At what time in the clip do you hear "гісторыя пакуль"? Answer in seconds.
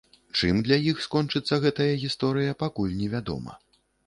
2.05-2.97